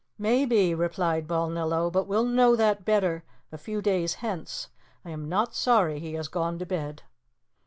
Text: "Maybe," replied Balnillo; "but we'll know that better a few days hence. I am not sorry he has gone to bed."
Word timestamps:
"Maybe," 0.17 0.73
replied 0.73 1.27
Balnillo; 1.27 1.91
"but 1.91 2.07
we'll 2.07 2.23
know 2.25 2.55
that 2.55 2.83
better 2.83 3.23
a 3.51 3.57
few 3.59 3.83
days 3.83 4.15
hence. 4.15 4.69
I 5.05 5.11
am 5.11 5.29
not 5.29 5.53
sorry 5.53 5.99
he 5.99 6.13
has 6.15 6.27
gone 6.27 6.57
to 6.57 6.65
bed." 6.65 7.03